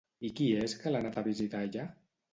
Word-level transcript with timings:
I 0.29 0.29
qui 0.39 0.47
és 0.61 0.73
que 0.85 0.93
l'ha 0.95 1.01
anat 1.05 1.19
a 1.21 1.25
visitar 1.31 1.63
allà? 1.67 1.89